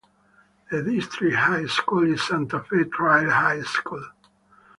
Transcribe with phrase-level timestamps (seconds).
[0.71, 4.03] The district high school is Santa Fe Trail High School.